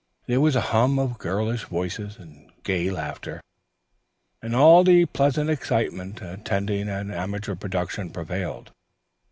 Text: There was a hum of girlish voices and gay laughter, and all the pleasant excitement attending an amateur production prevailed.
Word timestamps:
There 0.25 0.41
was 0.41 0.55
a 0.55 0.61
hum 0.73 0.97
of 0.97 1.19
girlish 1.19 1.65
voices 1.65 2.17
and 2.17 2.51
gay 2.63 2.89
laughter, 2.89 3.39
and 4.41 4.55
all 4.55 4.83
the 4.83 5.05
pleasant 5.05 5.51
excitement 5.51 6.23
attending 6.23 6.89
an 6.89 7.11
amateur 7.11 7.53
production 7.53 8.09
prevailed. 8.09 8.71